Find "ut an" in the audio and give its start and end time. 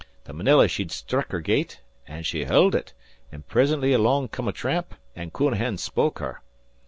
2.75-3.43